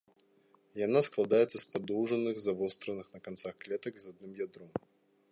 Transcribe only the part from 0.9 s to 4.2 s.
складаецца з падоўжаных, завостраных на канцах клетак з